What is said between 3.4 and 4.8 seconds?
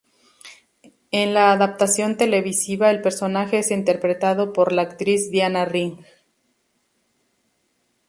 es interpretado por